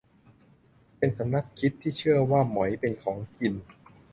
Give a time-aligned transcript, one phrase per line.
[0.97, 3.53] เป็นสำนักคิดที่เชื่อว่า หมอยเป็นของกิน